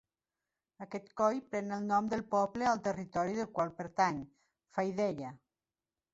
Aquest 0.85 1.11
coll 1.21 1.37
pren 1.51 1.75
el 1.77 1.85
nom 1.91 2.07
del 2.13 2.23
poble 2.31 2.71
al 2.71 2.81
territori 2.89 3.37
del 3.41 3.51
qual 3.59 3.75
pertany, 3.83 4.19
Faidella. 4.79 5.37